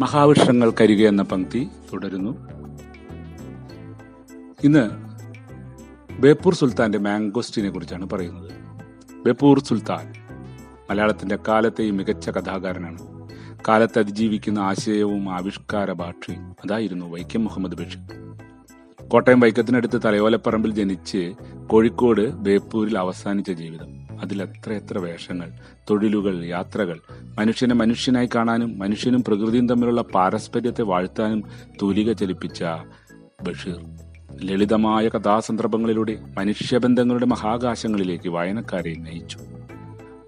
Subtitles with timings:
[0.00, 2.30] മഹാവൃക്ഷങ്ങൾ കരുക എന്ന പങ്ക്തി തുടരുന്നു.
[4.64, 4.90] ഇന്ന്
[6.22, 8.50] ബേപ്പൂർ സുൽത്താന്റെ മാംഗോസ്റ്റിനെ കുറിച്ചാണ് പറയുന്നത്.
[9.24, 10.12] ബേപ്പൂർ സുൽത്താൻ
[10.90, 13.28] മലയാളത്തിന്റെ കാലത്തെയും മികച്ച കഥാകാരനാണ്.
[13.68, 18.38] കാലത്ത് അതിജീവിക്കുന്ന ആശയവും ആവിഷ്കാര ഭാഷയും അതായിരുന്നു വൈക്കം മുഹമ്മദ് ബഷീർ.
[19.08, 21.34] കോട്ടയം വൈക്കത്തിനടുത്ത് തലയോലപ്പറമ്പിൽ ജനിച്ച്
[21.66, 23.99] കോഴിക്കോട് ബേപ്പൂരിൽ അവസാനിച്ച ജീവിതം.
[24.20, 25.52] അതിൽ എത്ര എത്ര വേഷങ്ങൾ
[25.90, 27.00] തൊഴിലുകൾ യാത്രകൾ.
[27.38, 31.44] മനുഷ്യനെ മനുഷ്യനായി കാണാനും മനുഷ്യനും പ്രകൃതിയും തമ്മിലുള്ള പാരസ്പര്യത്തെ വാഴ്ത്താനും
[31.82, 32.64] തൂലിക ചലിപ്പിച്ച
[33.42, 33.80] ബഷീർ.
[34.44, 39.38] ലളിതമായ കഥാസന്ദർഭങ്ങളിലൂടെ മനുഷ്യബന്ധങ്ങളുടെ മഹാകാശങ്ങളിലേക്ക് വായനക്കാരെ നയിച്ചു.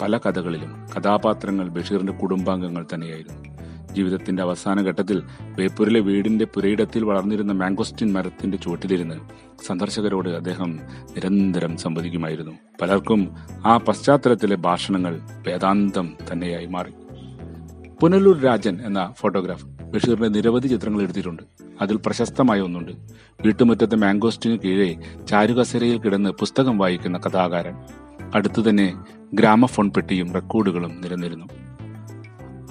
[0.00, 3.49] പല കഥകളിലും കഥാപാത്രങ്ങൾ ബഷീറിന്റെ കുടുംബാംഗങ്ങൾ തന്നെയായിരുന്നു.
[3.94, 5.22] ജീവിതത്തിന്റെ അവസാന ഘട്ടത്തിൽ
[5.58, 9.14] ബേപ്പൂരിലെ വീടിന്റെ പുരയിടത്തിൽ വളർന്നിരുന്ന മാംഗോസ്റ്റിൻ മരത്തിന്റെ ചുവട്ടിലിരുന്ന്
[9.66, 10.80] സന്ദർശകരോട് അദ്ദേഹം
[11.16, 12.52] നിരന്തരം സംവദിക്കുമായിരുന്നു.
[12.82, 13.32] പലർക്കും
[13.66, 16.90] ആ പശ്ചാത്തലത്തിലെ ഭാഷണങ്ങൾ വേദാന്തം തന്നെയായി മാറി.
[18.00, 21.42] പുനലൂർ രാജൻ എന്ന ഫോട്ടോഗ്രാഫർ ബഷീറിന്റെ നിരവധി ചിത്രങ്ങൾ എടുത്തിട്ടുണ്ട്.
[21.80, 22.92] അതിൽ പ്രശസ്തമായ ഒന്നുണ്ട്.
[23.44, 24.96] വീട്ടുമുറ്റത്തെ മാംഗോസ്റ്റിന് കീഴെ
[25.28, 27.74] ചാരുകസരയിൽ കിടന്ന് പുസ്തകം വായിക്കുന്ന കഥാകാരൻ.
[28.34, 28.94] അടുത്തുതന്നെ
[29.34, 31.46] ഗ്രാമഫോൺ പെട്ടിയും റെക്കോർഡുകളും നിരന്നിരുന്നു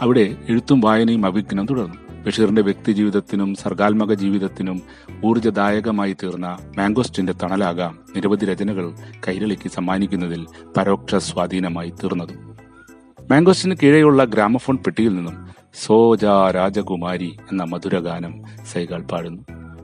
[0.01, 2.23] അവിടെ എഴുത്തും വായനയും അഭിജ്ഞനം തുടർന്നു.
[2.23, 4.81] ബഷീറിന്റെ വ്യക്തിജീവിതത്തിനും സർഗാത്മക ജീവിതത്തിനും
[5.25, 8.91] ഊർജദായകമായി തീർന്ന മാംഗോസ്റ്റിന്റെ തണലാകാം നിരവധി രചനകൾ
[9.27, 10.45] കൈരളിക്ക് സമ്മാനിക്കുന്നതിൽ
[10.77, 12.35] പരോക്ഷ സ്വാധീനമായി തീർന്നതും.
[13.31, 15.47] മാംഗോസ്റ്റിന് കീഴെയുള്ള ഗ്രാമഫോൺ പെട്ടിയിൽ നിന്നും
[15.85, 19.43] സോജ രാജകുമാരി എന്ന മധുരഗാനം സൈകൾ പാടുന്നു.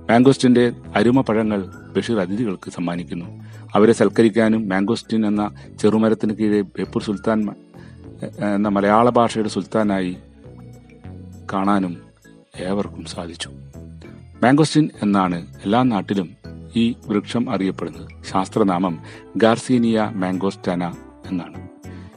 [0.10, 1.66] മാംഗോസ്റ്റിന്റെ അരുമ പഴങ്ങൾ
[1.98, 3.44] ബഷീർ അതിഥികൾക്ക് സമ്മാനിക്കുന്നു.
[3.76, 7.50] അവരെ സൽക്കരിക്കാനും മാംഗോസ്റ്റിൻ എന്ന ചെറുമരത്തിന് കീഴെ ബേപ്പൂർ സുൽത്താൻ
[8.24, 10.18] എന്ന മലയാള ഭാഷയുടെ സുൽത്താനായി
[11.54, 11.98] കാണാനും
[12.60, 13.50] ഏവർക്കും സാധിച്ചു.
[14.44, 16.30] മാംഗോസ്റ്റിൻ എന്നാണ് എല്ലാ നാട്ടിലും
[16.76, 18.10] ഈ വൃക്ഷം അറിയപ്പെടുന്നത്.
[18.32, 19.00] ശാസ്ത്രനാമം
[19.38, 20.94] ഗാർസീനിയ മാംഗോസ്റ്റാന
[21.32, 21.68] എന്നാണ്.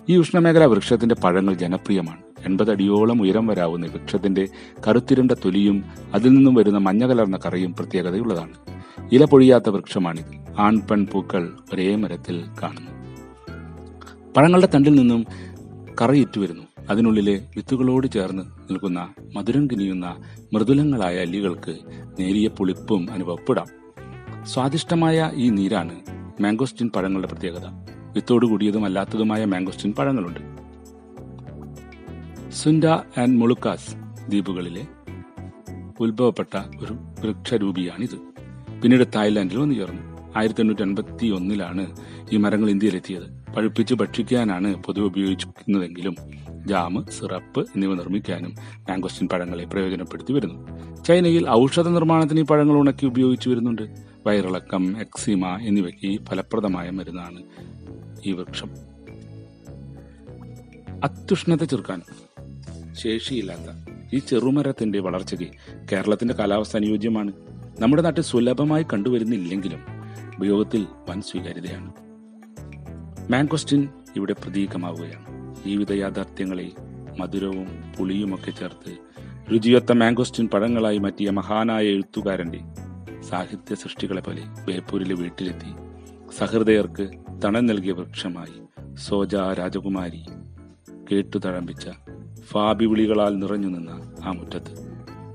[0.09, 2.23] ഈ ഉഷ്ണമേഖലാ വൃക്ഷത്തിന്റെ പഴങ്ങൾ ജനപ്രിയമാണ്.
[2.47, 4.49] എൺപത് അടിയോളം ഉയരം വരാവുന്ന വൃക്ഷത്തിന്റെ
[4.89, 8.53] കറുത്തിരണ്ട തൊലിയും അതിൽ നിന്നും വരുന്ന മഞ്ഞ കലർന്ന കറയും പ്രത്യേകതയുള്ളതാണ്.
[9.13, 10.61] ഇല പൊഴിയാത്ത വൃക്ഷമാണിത്.
[10.61, 12.91] ആൺ പെൺ പൂക്കൾ ഒരേ മരത്തിൽ കാണുന്നു.
[14.37, 15.27] പഴങ്ങളുടെ തണ്ടിൽ നിന്നും
[16.01, 20.17] കറയിട്ടു വരുന്നു അതിനുള്ളിലെ വിത്തുകളോട് ചേർന്ന് നിൽക്കുന്ന മധുരം കിനിയുന്ന
[20.53, 21.79] മൃദുലങ്ങളായ അല്ലികൾക്ക്
[22.21, 23.67] നേരിയ പുളിപ്പും അനുഭവപ്പെടാം.
[24.47, 25.95] സ്വാദിഷ്ടമായ ഈ നീരാണ്
[26.41, 27.65] മാംഗോസ്റ്റിൻ പഴങ്ങളുടെ പ്രത്യേകത.
[28.13, 30.41] വിത്തോട് കൂടിയതും അല്ലാത്തതുമായ മാംഗോസ്റ്റിൻ പഴങ്ങളുണ്ട്.
[32.51, 33.95] സുൻഡ ആൻഡ് മുളുക്കാസ്
[34.29, 34.87] ദ്വീപുകളിലെ
[36.01, 38.17] ഉത്ഭവപ്പെട്ട ഒരു വൃക്ഷരൂപിയാണിത്.
[38.83, 41.97] പിന്നീട് തായ്ലാന്റിൽ വന്നു ചേർന്നു ആയിരത്തി എണ്ണൂറ്റി അൻപത്തി ഒന്നിലാണ്
[42.33, 43.55] ഈ മരങ്ങൾ ഇന്ത്യയിലെത്തിയത്.
[43.57, 46.17] പഴുപ്പിച്ച് ഭക്ഷിക്കാനാണ് പൊതുവെ ഉപയോഗിക്കുന്നതെങ്കിലും
[46.67, 50.69] ജാമ് സിറപ്പ് എന്നിവ നിർമ്മിക്കാനും മാംഗോസ്റ്റിൻ പഴങ്ങളെ പ്രയോജനപ്പെടുത്തി വരുന്നു.
[51.03, 53.83] ചൈനയിൽ ഔഷധ നിർമ്മാണത്തിന് ഈ പഴങ്ങൾ ഉണക്കി ഉപയോഗിച്ചു വരുന്നുണ്ട്.
[54.27, 57.43] വയറിളക്കം എക്സിമ എന്നിവയ്ക്ക് ഫലപ്രദമായ മരുന്നാണ്
[58.27, 58.71] ഈ വൃക്ഷം.
[61.05, 62.03] അത്യുഷ്ണത ചെറുക്കാൻ
[62.93, 65.47] ശേഷിയില്ലാത്ത ഈ ചെറുമരത്തിന്റെ വളർച്ചയ്ക്ക്
[65.93, 67.33] കേരളത്തിന്റെ കാലാവസ്ഥ അനുയോജ്യമാണ്.
[67.81, 69.98] നമ്മുടെ നാട്ടിൽ സുലഭമായി കണ്ടുവരുന്നില്ലെങ്കിലും
[70.39, 71.93] ഉപയോഗത്തിൽ വൻ സ്വീകാര്യതയാണ്.
[73.33, 75.55] മാങ്കോസ്റ്റിൻ ഇവിടെ പ്രതീകമാവുകയാണ്.
[75.65, 76.73] ജീവിത യാഥാർത്ഥ്യങ്ങളെ
[77.19, 77.69] മധുരവും
[77.99, 78.99] പുളിയുമൊക്കെ ചേർത്ത്
[79.53, 82.61] രുചിയൊത്ത മാങ്കോസ്റ്റിൻ പഴങ്ങളായി മാറ്റിയ മഹാനായ എഴുത്തുകാരന്റെ
[83.21, 85.73] സാഹിത്യ സൃഷ്ടികളെ പോലെ ബേപ്പൂരിലെ വീട്ടിലെത്തി
[86.39, 87.11] സഹൃദയർക്ക്
[87.45, 90.25] തണൽ നൽകിയ വൃക്ഷമായി സോജ രാജകുമാരി
[91.13, 91.89] കേട്ടു തഴമ്പിച്ച
[92.45, 94.89] ഫാബി വിളികളാൽ നിറഞ്ഞു നിന്ന ആ മുറ്റത്ത്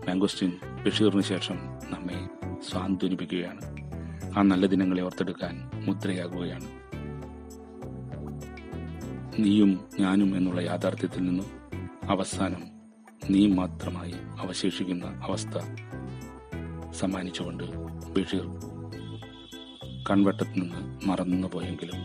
[0.08, 0.52] മാംഗോസ്റ്റിൻ
[0.86, 1.56] ബഷീറിന് ശേഷം
[1.90, 2.30] നമ്മെ
[2.72, 3.73] സ്വാന്തനിപ്പിക്കുകയാണ്.
[4.38, 5.56] ആ നല്ല ദിനങ്ങളെ ഓർത്തെടുക്കാൻ
[5.86, 6.68] മുദ്രയാകുകയാണ്.
[9.40, 11.50] നീയും ഞാനും എന്നുള്ള യാഥാർത്ഥ്യത്തിൽ നിന്നും
[12.10, 12.64] അവസാനം
[13.30, 15.58] നീ മാത്രമായി അവശേഷിക്കുന്ന അവസ്ഥ
[16.92, 17.64] സമ്മാനിച്ചുകൊണ്ട്
[18.14, 18.46] ബഷീർ
[20.10, 20.60] കൺവട്ടത്തിൽ
[21.26, 22.00] നിന്ന് പോയെങ്കിലും